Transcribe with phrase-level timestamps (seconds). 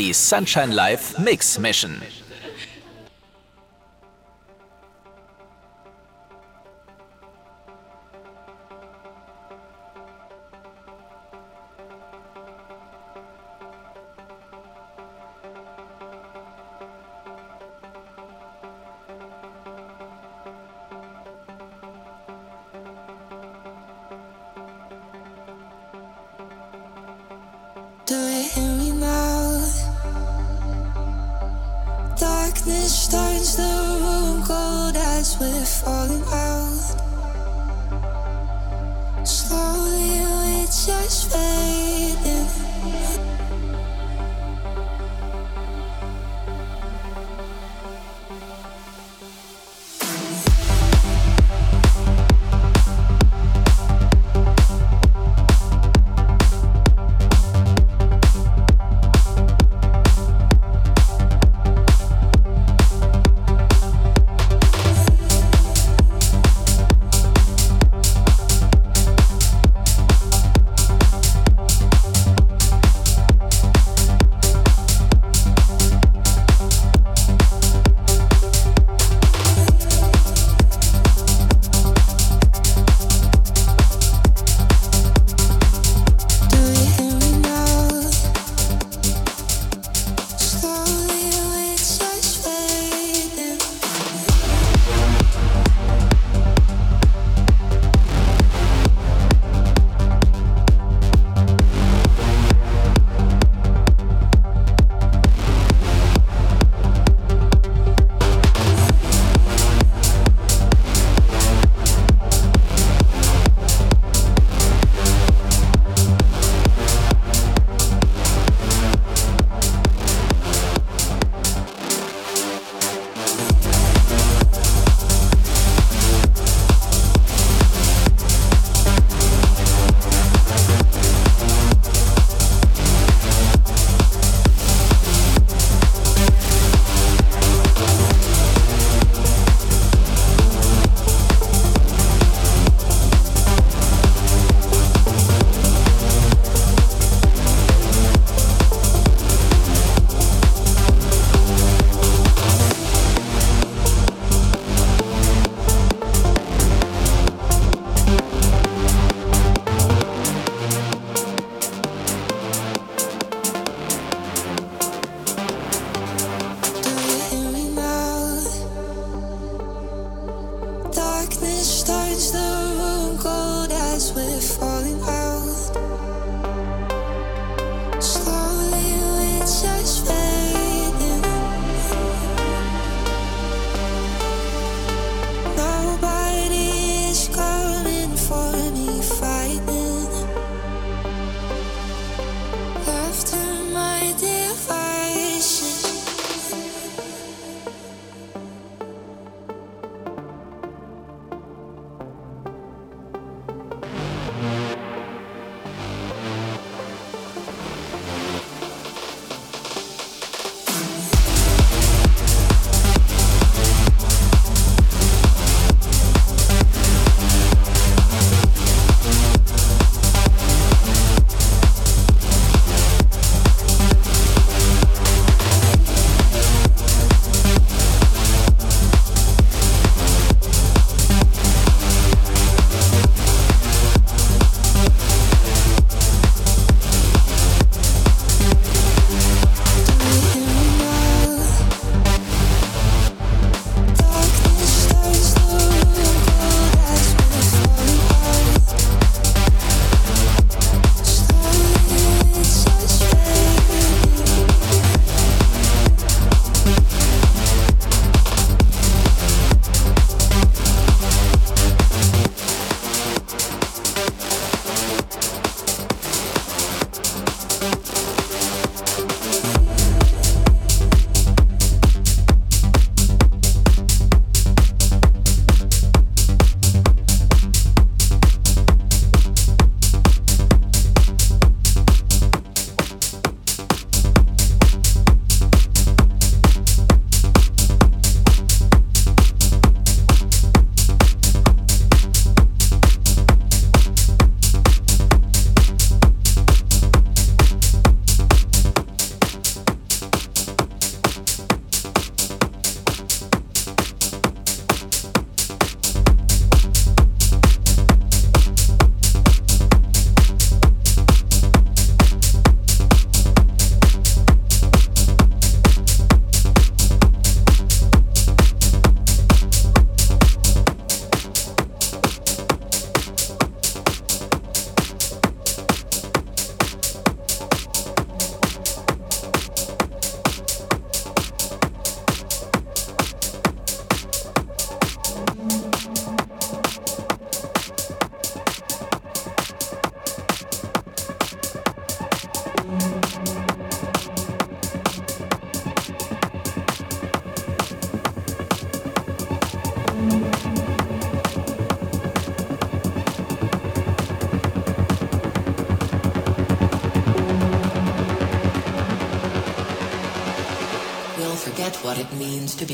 [0.00, 2.00] die Sunshine Live Mix Mission.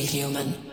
[0.07, 0.66] Human.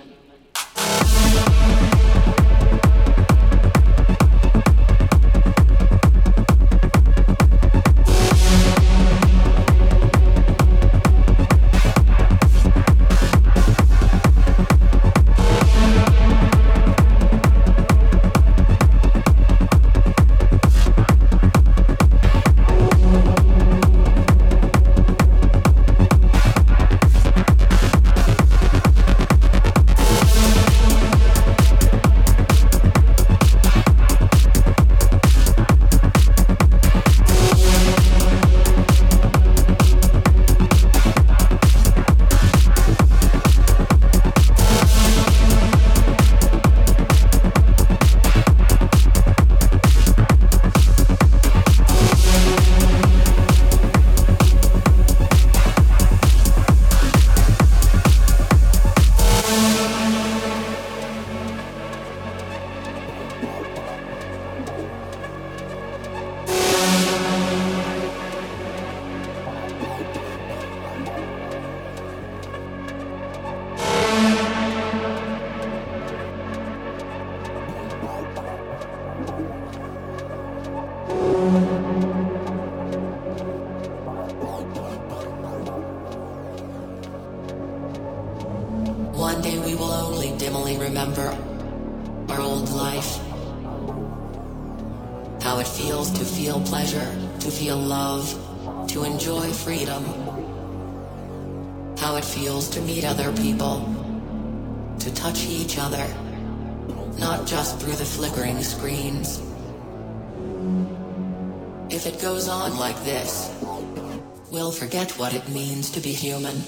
[116.23, 116.62] Human.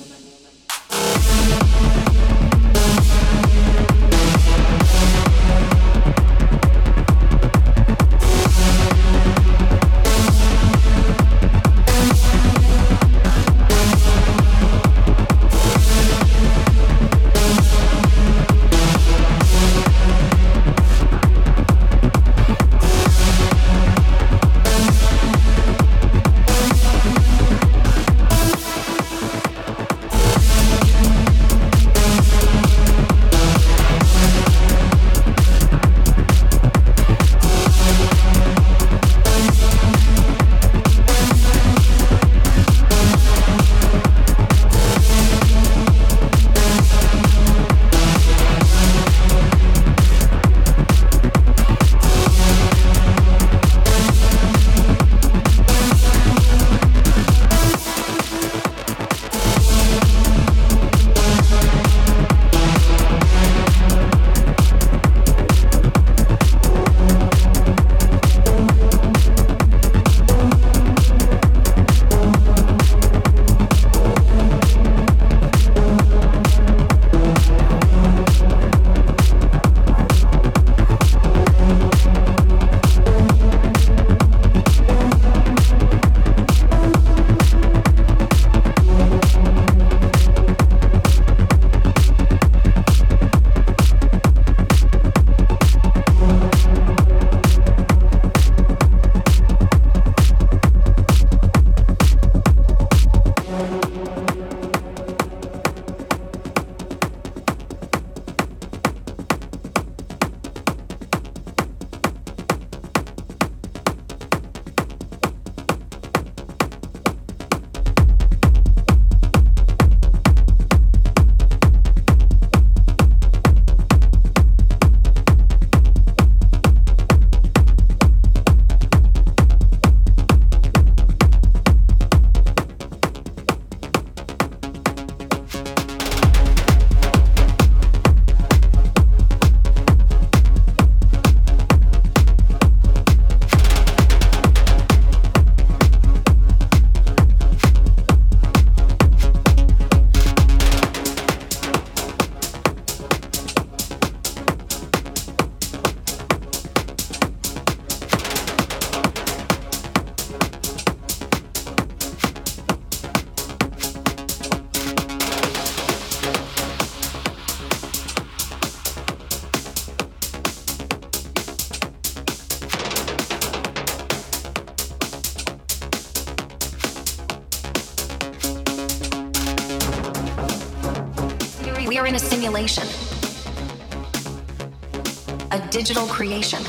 [185.96, 186.65] Digital creation.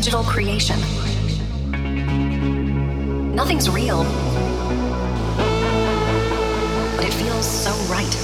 [0.00, 0.80] Digital creation.
[3.34, 4.02] Nothing's real,
[6.96, 8.16] but it feels so right.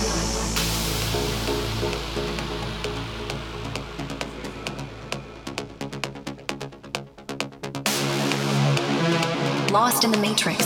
[9.71, 10.65] Lost in the matrix,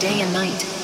[0.00, 0.79] day and night.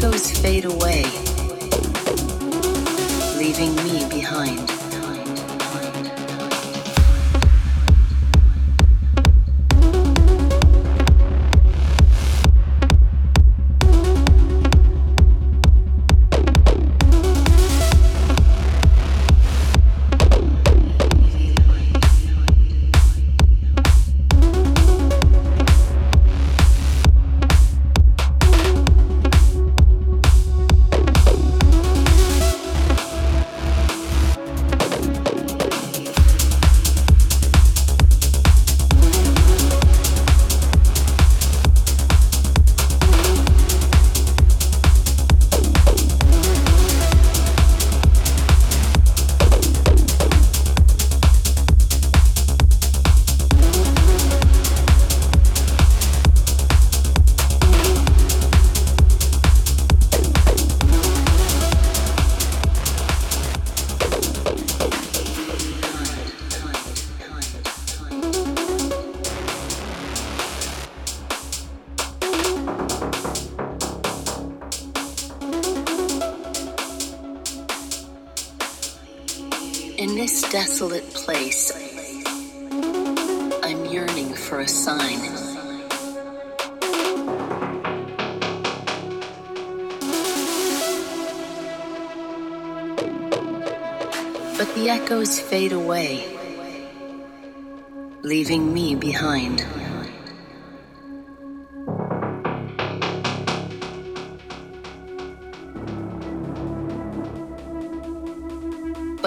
[0.00, 1.04] Goes fade away,
[3.36, 4.79] leaving me behind.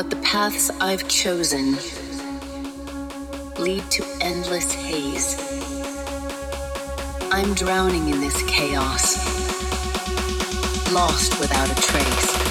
[0.04, 1.78] But the paths I've chosen
[3.58, 5.38] lead to endless haze.
[7.32, 9.16] I'm drowning in this chaos,
[10.92, 12.43] lost without a trace.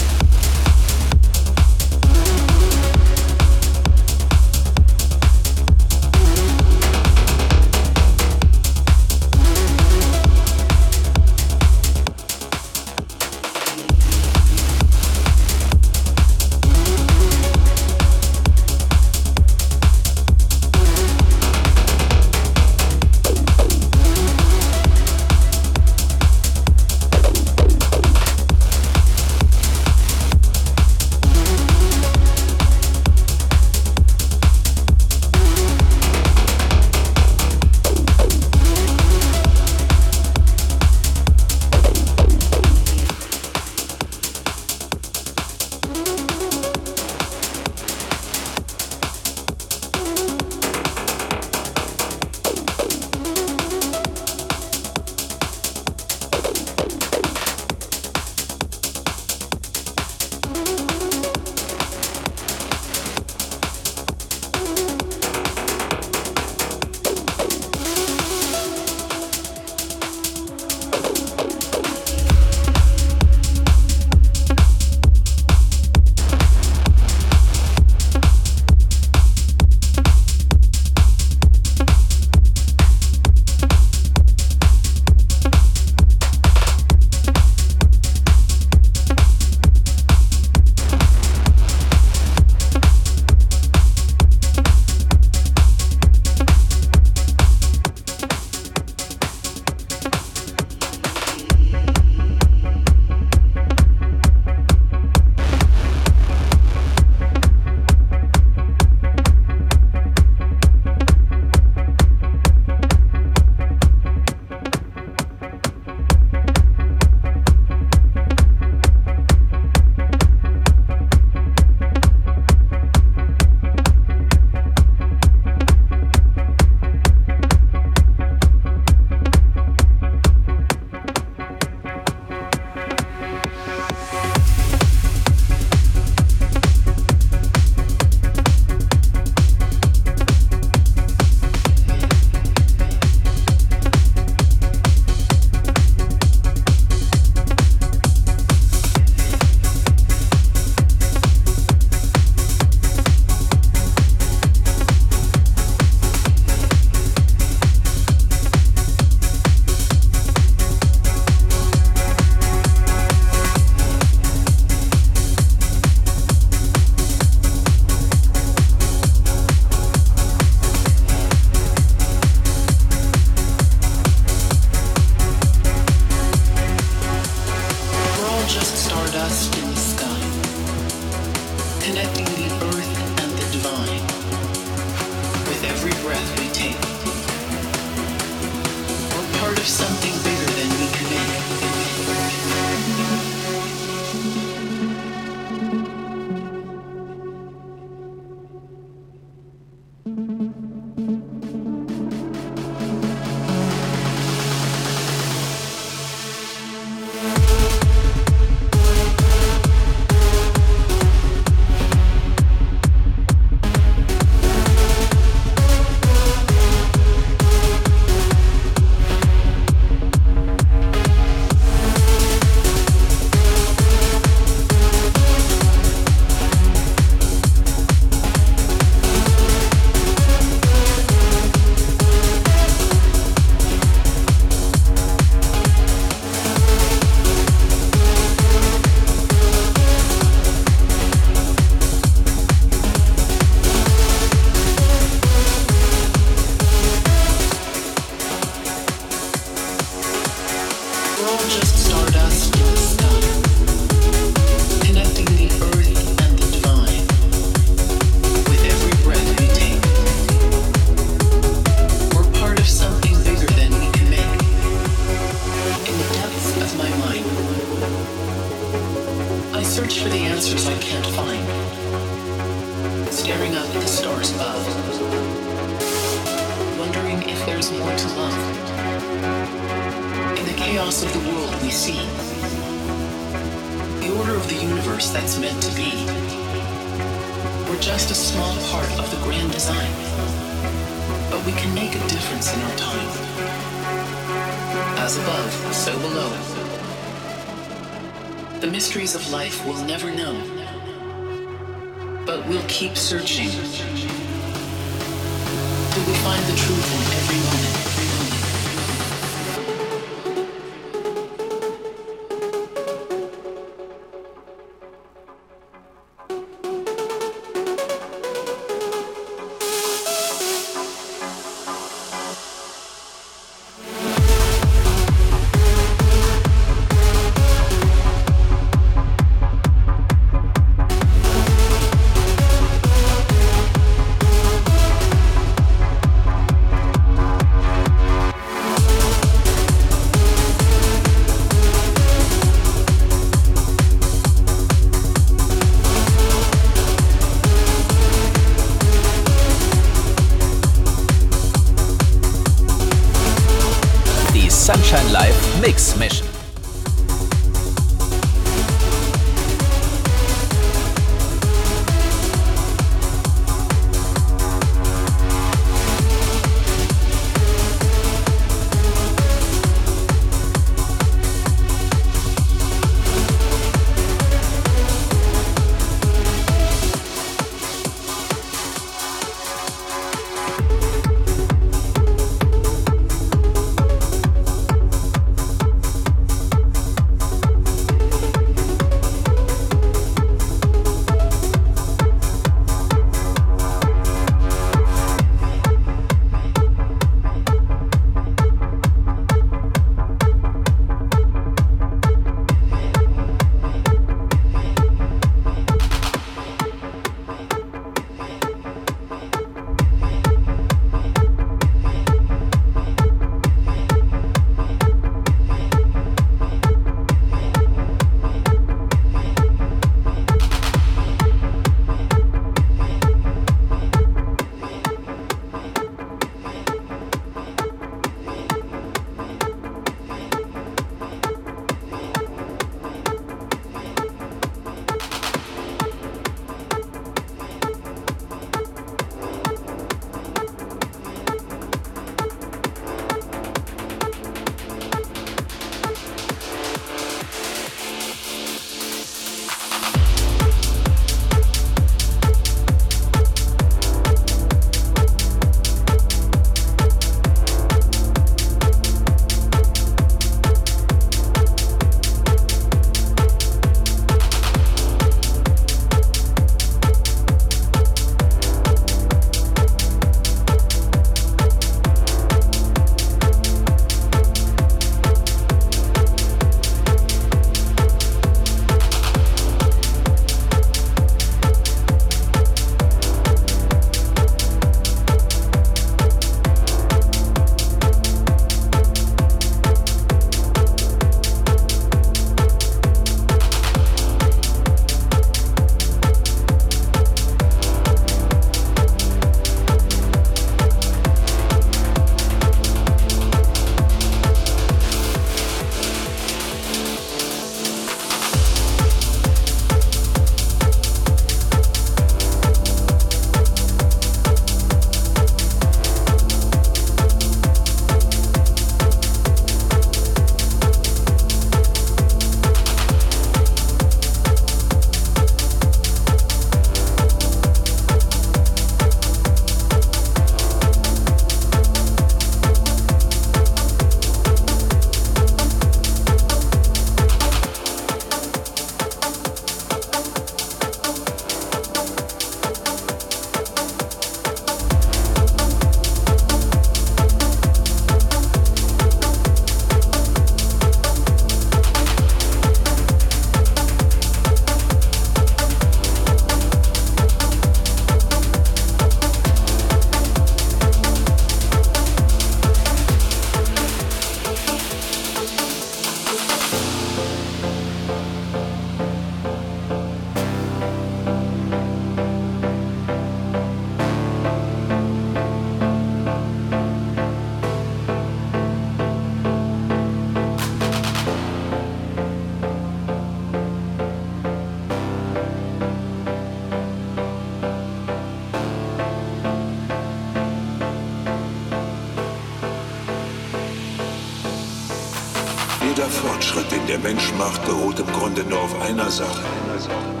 [598.17, 600.00] und nur auf einer Sache.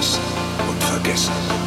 [0.00, 0.22] verlassen
[0.68, 1.59] und vergessen.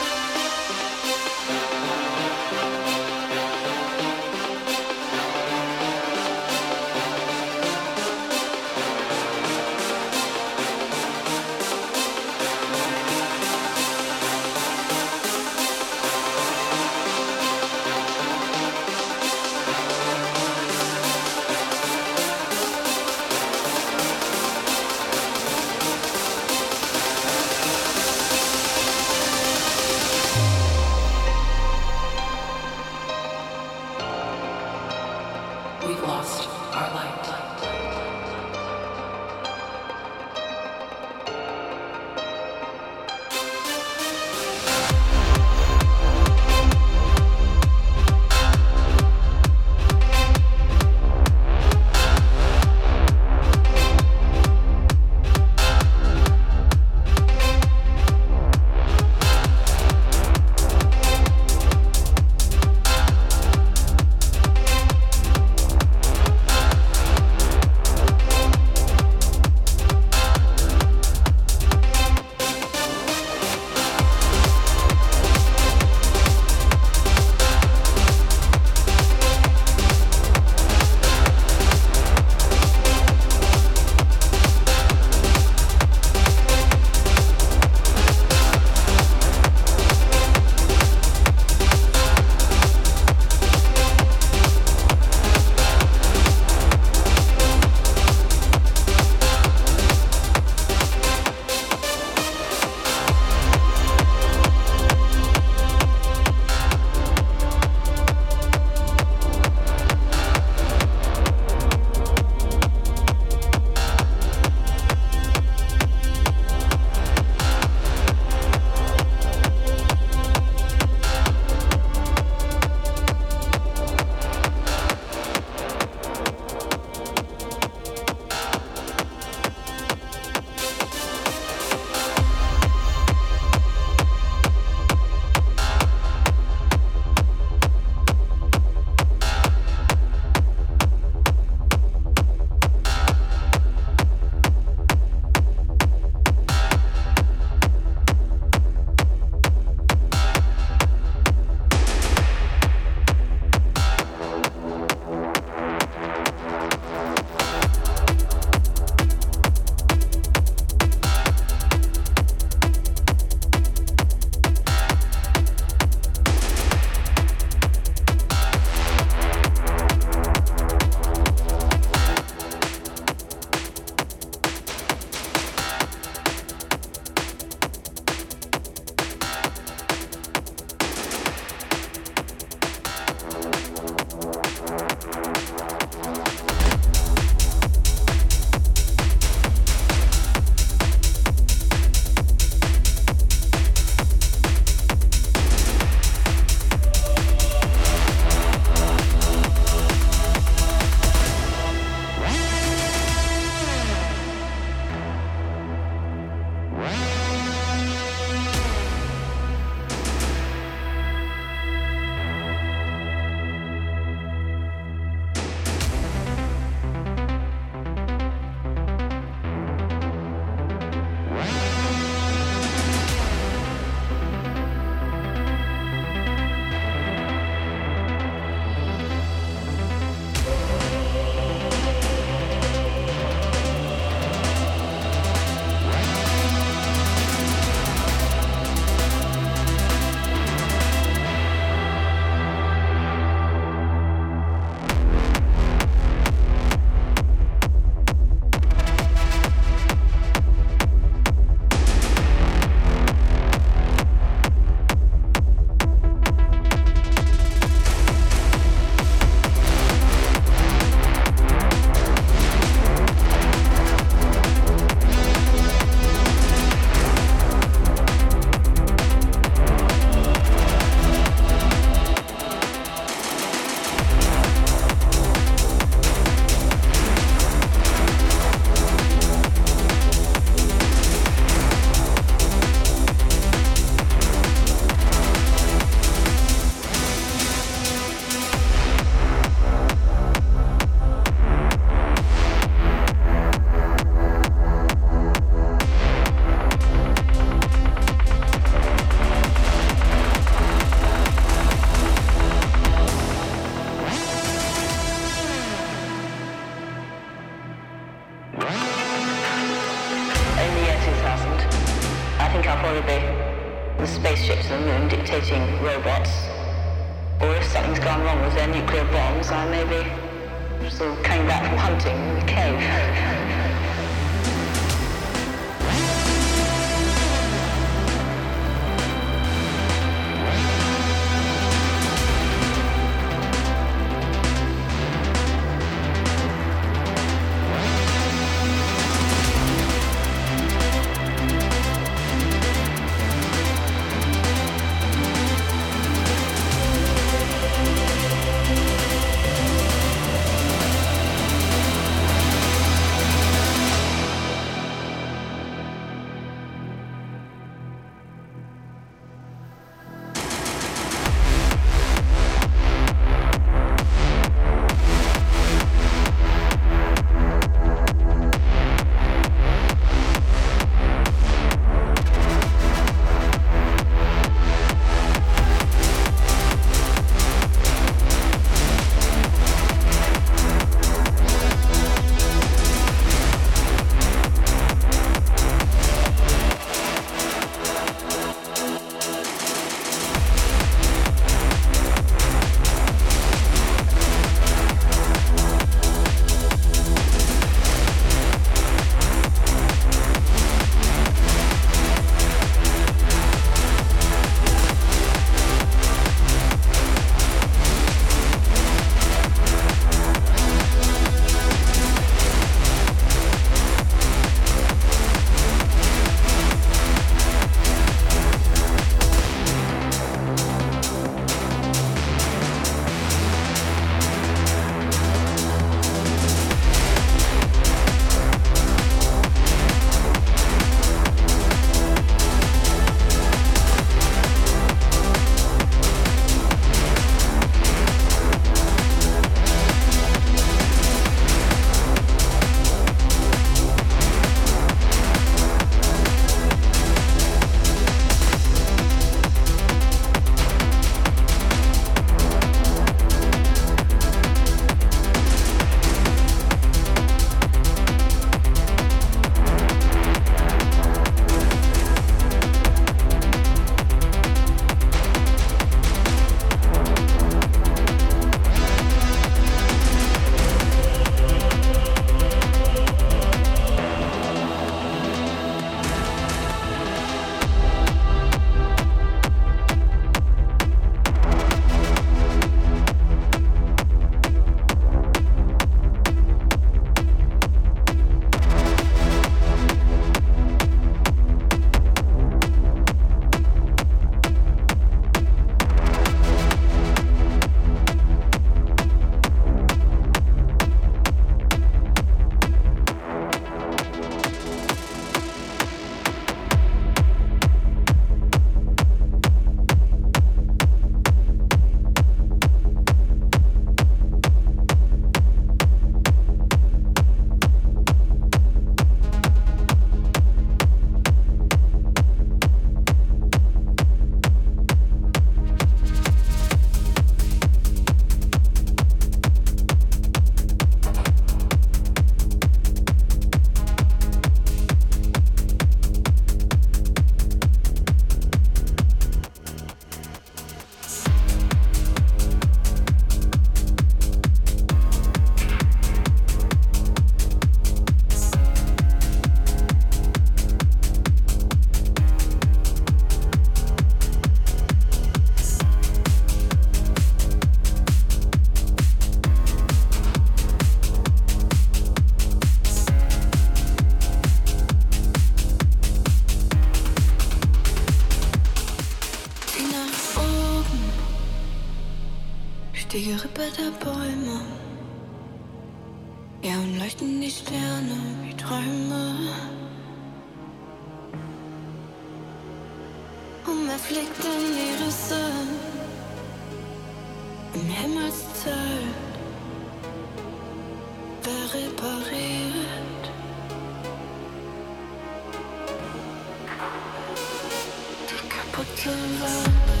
[598.83, 600.00] Die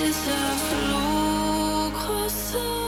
[0.00, 0.56] Dieser
[1.92, 2.79] Fluggroße Getriebe.